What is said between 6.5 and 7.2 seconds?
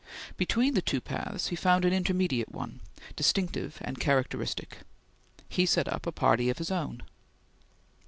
his own.